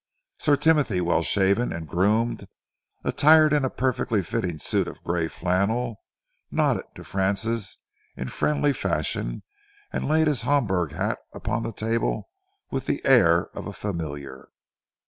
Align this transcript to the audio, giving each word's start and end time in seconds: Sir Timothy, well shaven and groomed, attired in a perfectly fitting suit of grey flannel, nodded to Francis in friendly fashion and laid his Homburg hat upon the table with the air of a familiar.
Sir 0.39 0.55
Timothy, 0.55 0.99
well 0.99 1.21
shaven 1.21 1.71
and 1.71 1.87
groomed, 1.87 2.47
attired 3.03 3.53
in 3.53 3.63
a 3.63 3.69
perfectly 3.69 4.23
fitting 4.23 4.57
suit 4.57 4.87
of 4.87 5.03
grey 5.03 5.27
flannel, 5.27 5.97
nodded 6.49 6.85
to 6.95 7.03
Francis 7.03 7.77
in 8.17 8.27
friendly 8.29 8.73
fashion 8.73 9.43
and 9.93 10.07
laid 10.07 10.25
his 10.25 10.41
Homburg 10.41 10.91
hat 10.93 11.19
upon 11.35 11.61
the 11.61 11.71
table 11.71 12.31
with 12.71 12.87
the 12.87 13.05
air 13.05 13.51
of 13.55 13.67
a 13.67 13.73
familiar. 13.73 14.49